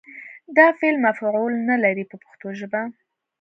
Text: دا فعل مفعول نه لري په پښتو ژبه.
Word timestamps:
دا 0.57 0.67
فعل 0.79 0.95
مفعول 1.07 1.53
نه 1.69 1.75
لري 1.83 2.03
په 2.09 2.15
پښتو 2.23 2.47
ژبه. 2.59 2.81